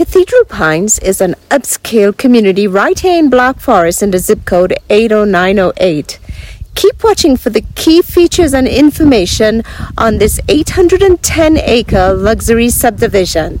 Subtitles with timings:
[0.00, 4.72] Cathedral Pines is an upscale community right here in Black Forest in the zip code
[4.88, 6.18] 80908.
[6.74, 9.62] Keep watching for the key features and information
[9.98, 13.60] on this 810 acre luxury subdivision.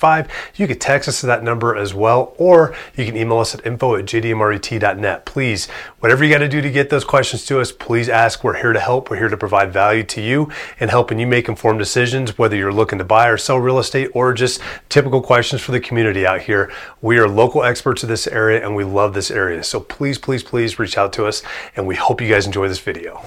[0.55, 3.65] you can text us to that number as well, or you can email us at
[3.65, 5.25] info at jdmret.net.
[5.25, 5.67] Please,
[5.99, 8.43] whatever you got to do to get those questions to us, please ask.
[8.43, 9.09] We're here to help.
[9.09, 12.73] We're here to provide value to you and helping you make informed decisions, whether you're
[12.73, 16.41] looking to buy or sell real estate or just typical questions for the community out
[16.41, 16.71] here.
[17.01, 19.63] We are local experts of this area and we love this area.
[19.63, 21.43] So please, please, please reach out to us
[21.75, 23.21] and we hope you guys enjoy this video.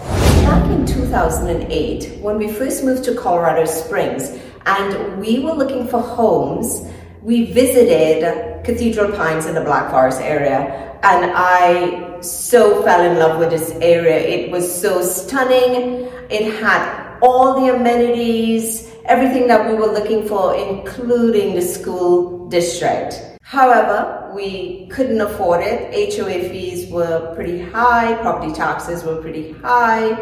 [0.44, 6.00] Back in 2008, when we first moved to Colorado Springs, and we were looking for
[6.00, 6.82] homes.
[7.22, 13.38] We visited Cathedral Pines in the Black Forest area, and I so fell in love
[13.38, 14.16] with this area.
[14.16, 16.08] It was so stunning.
[16.30, 23.38] It had all the amenities, everything that we were looking for, including the school district.
[23.42, 26.14] However, we couldn't afford it.
[26.14, 30.14] HOA fees were pretty high, property taxes were pretty high,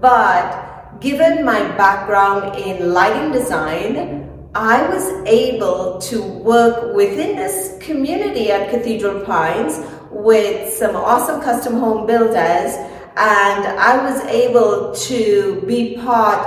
[0.00, 0.71] but
[1.02, 8.70] given my background in lighting design, I was able to work within this community at
[8.70, 9.80] Cathedral Pines
[10.10, 12.76] with some awesome custom home builders
[13.16, 16.40] and I was able to be part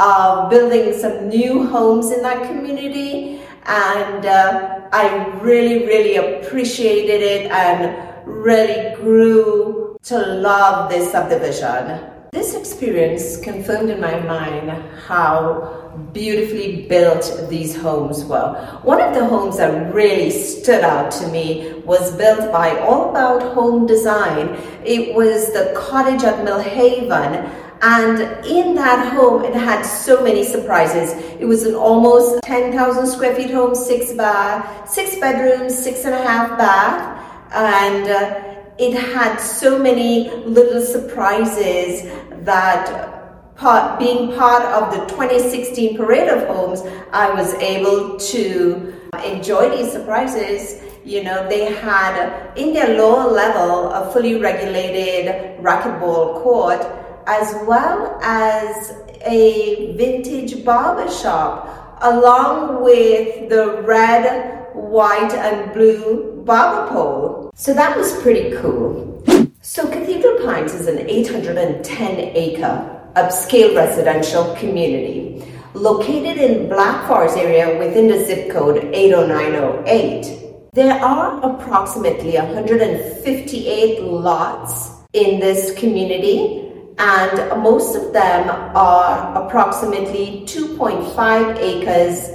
[0.00, 7.50] of building some new homes in that community and uh, I really really appreciated it
[7.50, 12.09] and really grew to love this subdivision.
[12.32, 14.70] This experience confirmed in my mind
[15.08, 18.54] how beautifully built these homes were.
[18.84, 23.42] One of the homes that really stood out to me was built by All About
[23.54, 24.56] Home Design.
[24.84, 27.50] It was the cottage at Millhaven
[27.82, 31.10] and in that home it had so many surprises.
[31.40, 36.22] It was an almost 10,000 square feet home, six bath, six bedrooms, six and a
[36.22, 42.10] half bath and uh, it had so many little surprises
[42.46, 46.80] that part, being part of the 2016 Parade of Homes,
[47.12, 50.82] I was able to enjoy these surprises.
[51.04, 56.80] You know, they had in their lower level a fully regulated racquetball court
[57.26, 58.94] as well as
[59.26, 67.39] a vintage barber shop along with the red, white and blue barber pole.
[67.54, 69.22] So that was pretty cool.
[69.60, 75.44] So Cathedral Pines is an 810 acre upscale residential community
[75.74, 80.72] located in Black Forest area within the zip code 80908.
[80.72, 91.58] There are approximately 158 lots in this community and most of them are approximately 2.5
[91.58, 92.30] acres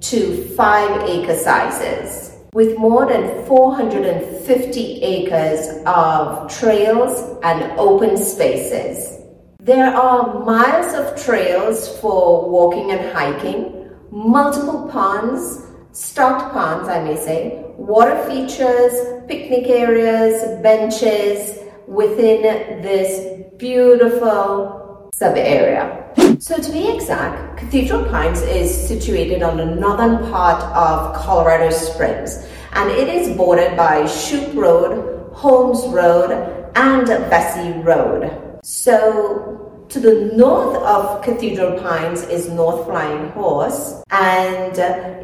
[0.00, 9.20] to 5 acre sizes with more than 450 acres of trails and open spaces.
[9.62, 17.16] There are miles of trails for walking and hiking, multiple ponds, stocked ponds, I may
[17.16, 18.94] say, water features,
[19.28, 22.42] picnic areas, benches within
[22.82, 26.12] this beautiful sub area.
[26.40, 32.46] So to be exact, Cathedral Pines is situated on the northern part of Colorado Springs
[32.72, 36.30] and it is bordered by Shoup Road, Holmes Road,
[36.76, 38.58] and Vessey Road.
[38.62, 44.78] So to the north of Cathedral Pines is North Flying Horse and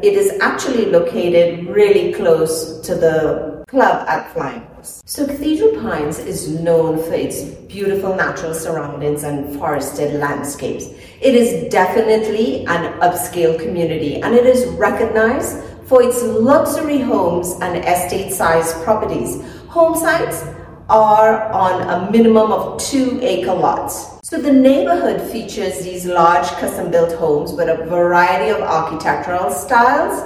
[0.05, 6.47] it is actually located really close to the club at Flying so Cathedral Pines is
[6.47, 10.85] known for its beautiful natural surroundings and forested landscapes.
[11.19, 17.83] It is definitely an upscale community and it is recognized for its luxury homes and
[17.83, 19.41] estate-sized properties.
[19.67, 20.45] Home sites
[20.89, 24.19] are on a minimum of two acre lots.
[24.23, 30.21] So the neighborhood features these large custom built homes with a variety of architectural styles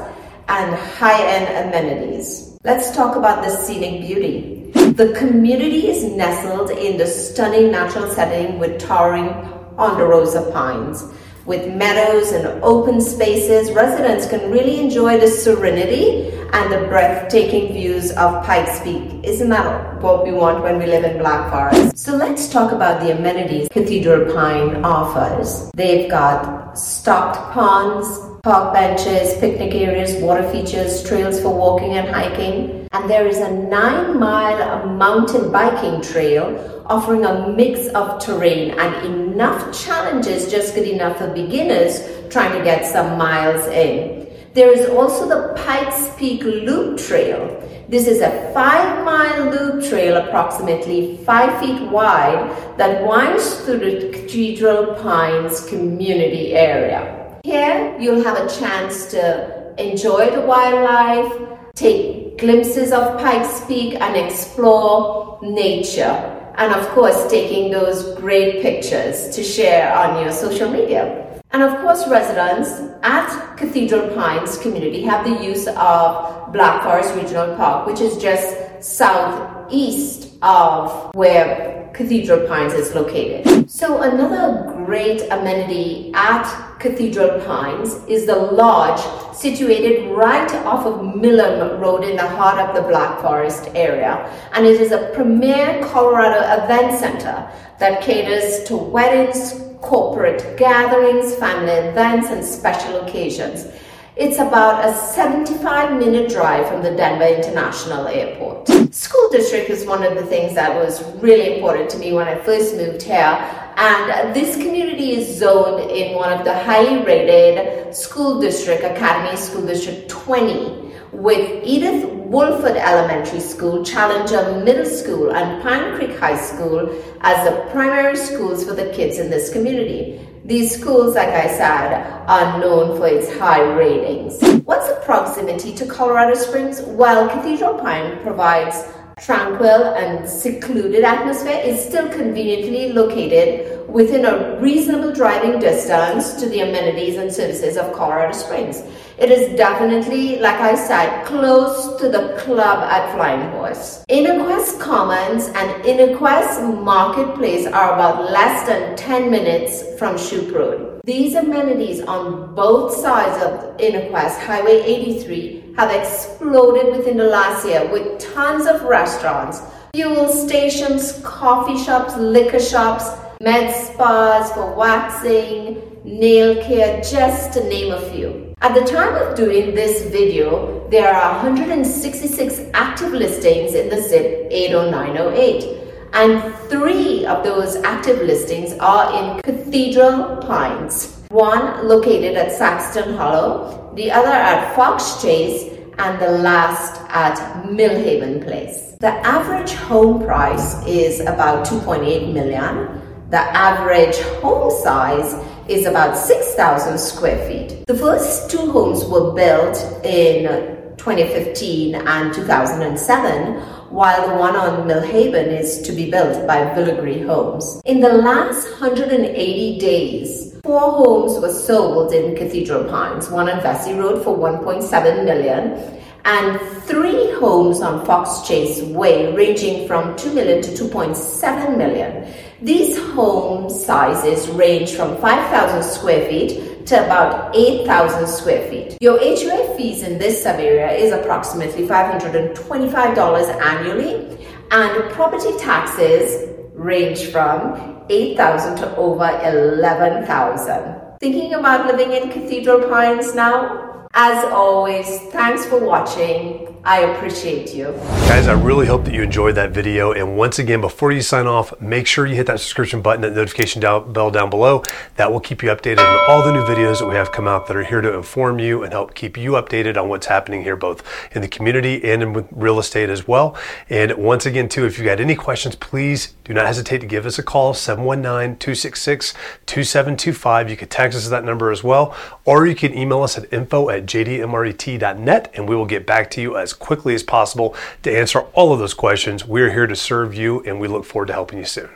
[0.48, 2.51] and high end amenities.
[2.64, 4.70] Let's talk about the scenic beauty.
[4.74, 9.30] The community is nestled in the stunning natural setting with towering
[9.76, 11.04] ponderosa pines.
[11.48, 18.12] With meadows and open spaces, residents can really enjoy the serenity and the breathtaking views
[18.12, 19.10] of Pikes Peak.
[19.24, 21.98] Isn't that what we want when we live in Black Forest?
[21.98, 25.72] So let's talk about the amenities Cathedral Pine offers.
[25.74, 32.88] They've got stocked ponds, park benches, picnic areas, water features, trails for walking and hiking.
[32.92, 39.06] And there is a nine mile mountain biking trail offering a mix of terrain and
[39.06, 42.02] enough challenges just good enough for beginners
[42.32, 44.28] trying to get some miles in.
[44.54, 47.58] There is also the Pikes Peak Loop Trail.
[47.90, 54.10] This is a five mile loop trail, approximately five feet wide, that winds through the
[54.12, 57.21] Cathedral Pines community area.
[57.44, 61.32] Here, you'll have a chance to enjoy the wildlife,
[61.74, 66.38] take glimpses of Pikes Peak, and explore nature.
[66.58, 71.42] And of course, taking those great pictures to share on your social media.
[71.52, 72.70] And of course, residents
[73.02, 78.56] at Cathedral Pines community have the use of Black Forest Regional Park, which is just
[78.84, 83.70] southeast of where Cathedral Pines is located.
[83.70, 89.00] So another great amenity at Cathedral Pines is the lodge
[89.36, 94.28] situated right off of Milam Road in the heart of the Black Forest area.
[94.54, 101.72] And it is a premier Colorado event center that caters to weddings, corporate gatherings, family
[101.72, 103.68] events, and special occasions.
[104.16, 108.68] It's about a 75 minute drive from the Denver International Airport.
[108.94, 112.36] School district is one of the things that was really important to me when I
[112.44, 113.38] first moved here.
[113.78, 119.66] And this community is zoned in one of the highly rated school district, Academy School
[119.66, 126.94] District 20, with Edith Wolford Elementary School, Challenger Middle School, and Pine Creek High School
[127.22, 130.28] as the primary schools for the kids in this community.
[130.46, 134.42] These schools, like I said, are known for its high ratings.
[134.66, 136.82] What's the proximity to Colorado Springs?
[136.82, 138.84] Well, Cathedral Pine provides
[139.22, 146.62] tranquil and secluded atmosphere is still conveniently located within a reasonable driving distance to the
[146.62, 148.82] amenities and services of Colorado Springs.
[149.20, 154.04] It is definitely, like I said, close to the club at Flying Horse.
[154.10, 161.02] Interquest Commons and Interquest Marketplace are about less than 10 minutes from Shoup Road.
[161.04, 167.90] These amenities on both sides of Interquest Highway 83 have exploded within the last year
[167.92, 169.62] with tons of restaurants,
[169.94, 173.10] fuel stations, coffee shops, liquor shops,
[173.42, 178.54] med spas for waxing, nail care, just to name a few.
[178.62, 184.48] At the time of doing this video, there are 166 active listings in the ZIP
[184.52, 185.82] 80908
[186.14, 191.22] and three of those active listings are in Cathedral Pines.
[191.30, 198.44] One located at Saxton Hollow, the other at Fox Chase, and the last at Millhaven
[198.44, 198.96] Place.
[199.00, 203.02] The average home price is about 2.8 million.
[203.30, 205.34] The average home size
[205.70, 207.86] is about 6,000 square feet.
[207.88, 215.48] The first two homes were built in 2015 and 2007, while the one on Millhaven
[215.48, 217.82] is to be built by Villagree Homes.
[217.86, 223.94] In the last 180 days, four homes were sold in Cathedral Pines, one on Vessey
[223.94, 230.62] Road for 1.7 million, and three homes on Fox Chase Way ranging from 2 million
[230.62, 232.32] to 2.7 million.
[232.62, 238.98] These home sizes range from 5,000 square feet to about 8,000 square feet.
[239.02, 247.26] Your HOA fees in this sub area is approximately $525 annually, and property taxes range
[247.26, 251.18] from 8,000 to over 11,000.
[251.20, 254.08] Thinking about living in Cathedral Pines now?
[254.14, 256.71] As always, thanks for watching.
[256.84, 257.94] I appreciate you.
[258.28, 260.14] Guys, I really hope that you enjoyed that video.
[260.14, 263.34] And once again, before you sign off, make sure you hit that subscription button, that
[263.34, 264.82] notification down, bell down below.
[265.18, 267.68] That will keep you updated on all the new videos that we have come out
[267.68, 270.76] that are here to inform you and help keep you updated on what's happening here,
[270.76, 271.04] both
[271.36, 273.56] in the community and in real estate as well.
[273.88, 277.28] And once again, too, if you got any questions, please do not hesitate to give
[277.28, 280.70] us a call, 719-266-2725.
[280.70, 283.54] You can text us at that number as well, or you can email us at
[283.54, 287.76] info at jdmret.net and we will get back to you as as quickly as possible
[288.04, 289.46] to answer all of those questions.
[289.46, 291.90] We're here to serve you and we look forward to helping you soon.